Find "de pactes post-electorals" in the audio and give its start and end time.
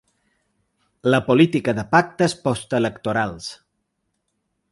1.81-3.51